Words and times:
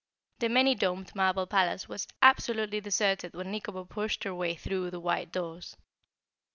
The 0.39 0.49
many 0.49 0.73
domed 0.73 1.13
marble 1.13 1.45
palace 1.45 1.87
was 1.87 2.07
absolutely 2.23 2.81
deserted 2.81 3.35
when 3.35 3.51
Nikobo 3.51 3.85
pushed 3.85 4.23
her 4.23 4.33
way 4.33 4.55
through 4.55 4.89
the 4.89 4.99
wide 4.99 5.31
doors. 5.31 5.77